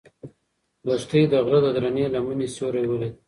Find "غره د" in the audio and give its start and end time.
1.45-1.67